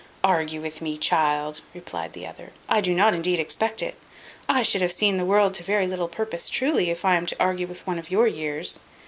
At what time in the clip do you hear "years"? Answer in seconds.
8.25-8.79